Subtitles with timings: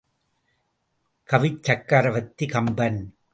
[1.29, 3.21] கவிச் சக்ரவர்த்தி கம்பன்.